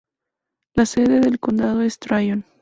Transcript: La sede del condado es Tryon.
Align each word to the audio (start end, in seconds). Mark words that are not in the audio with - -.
La 0.73 0.87
sede 0.87 1.19
del 1.19 1.39
condado 1.39 1.83
es 1.83 1.99
Tryon. 1.99 2.43